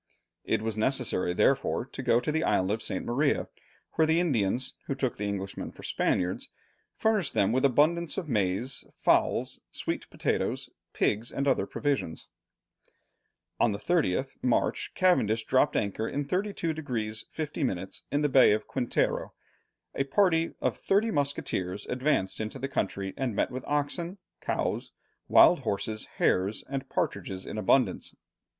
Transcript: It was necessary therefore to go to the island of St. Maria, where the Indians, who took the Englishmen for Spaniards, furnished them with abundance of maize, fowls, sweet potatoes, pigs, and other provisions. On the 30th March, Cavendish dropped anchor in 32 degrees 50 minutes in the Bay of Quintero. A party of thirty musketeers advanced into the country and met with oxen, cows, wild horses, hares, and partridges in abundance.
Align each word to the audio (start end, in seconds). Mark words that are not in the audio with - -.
It 0.43 0.63
was 0.63 0.79
necessary 0.79 1.31
therefore 1.35 1.85
to 1.85 2.01
go 2.01 2.19
to 2.19 2.31
the 2.31 2.43
island 2.43 2.71
of 2.71 2.81
St. 2.81 3.05
Maria, 3.05 3.47
where 3.91 4.07
the 4.07 4.19
Indians, 4.19 4.73
who 4.87 4.95
took 4.95 5.17
the 5.17 5.27
Englishmen 5.27 5.71
for 5.71 5.83
Spaniards, 5.83 6.49
furnished 6.95 7.35
them 7.35 7.51
with 7.51 7.63
abundance 7.65 8.17
of 8.17 8.27
maize, 8.27 8.83
fowls, 8.95 9.59
sweet 9.71 10.09
potatoes, 10.09 10.71
pigs, 10.93 11.31
and 11.31 11.47
other 11.47 11.67
provisions. 11.67 12.29
On 13.59 13.73
the 13.73 13.77
30th 13.77 14.37
March, 14.43 14.91
Cavendish 14.95 15.43
dropped 15.45 15.75
anchor 15.75 16.09
in 16.09 16.25
32 16.25 16.73
degrees 16.73 17.25
50 17.29 17.63
minutes 17.63 18.01
in 18.11 18.23
the 18.23 18.27
Bay 18.27 18.53
of 18.53 18.65
Quintero. 18.65 19.33
A 19.93 20.03
party 20.05 20.55
of 20.61 20.75
thirty 20.75 21.11
musketeers 21.11 21.85
advanced 21.85 22.39
into 22.39 22.57
the 22.57 22.67
country 22.67 23.13
and 23.17 23.35
met 23.35 23.51
with 23.51 23.63
oxen, 23.67 24.17
cows, 24.41 24.93
wild 25.27 25.59
horses, 25.59 26.05
hares, 26.15 26.63
and 26.67 26.89
partridges 26.89 27.45
in 27.45 27.59
abundance. 27.59 28.15